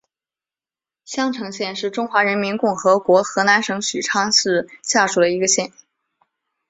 [1.05, 5.71] 襄城县是中华人民共和国河南省许昌市下属的一个县。